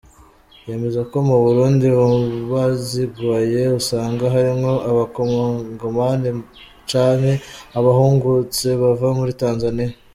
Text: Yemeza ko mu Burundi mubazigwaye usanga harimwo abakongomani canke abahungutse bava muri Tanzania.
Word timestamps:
Yemeza 0.67 1.01
ko 1.11 1.17
mu 1.27 1.37
Burundi 1.43 1.85
mubazigwaye 1.97 3.61
usanga 3.79 4.23
harimwo 4.33 4.71
abakongomani 4.89 6.27
canke 6.89 7.33
abahungutse 7.77 8.65
bava 8.81 9.07
muri 9.19 9.33
Tanzania. 9.41 9.89